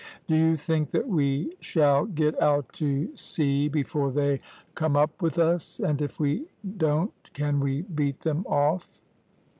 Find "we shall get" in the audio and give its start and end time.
1.07-2.41